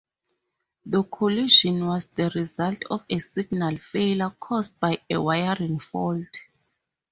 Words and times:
The 0.83 1.03
collision 1.03 1.85
was 1.85 2.07
the 2.07 2.31
result 2.33 2.85
of 2.89 3.05
a 3.07 3.19
signal 3.19 3.77
failure 3.77 4.31
caused 4.39 4.79
by 4.79 4.97
a 5.07 5.21
wiring 5.21 5.77
fault. 5.77 6.39